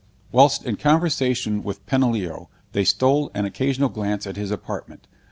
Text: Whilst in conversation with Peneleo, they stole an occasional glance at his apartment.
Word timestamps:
Whilst 0.31 0.65
in 0.65 0.77
conversation 0.77 1.61
with 1.61 1.85
Peneleo, 1.85 2.49
they 2.71 2.83
stole 2.83 3.29
an 3.35 3.45
occasional 3.45 3.89
glance 3.89 4.25
at 4.25 4.35
his 4.35 4.49
apartment. 4.49 5.05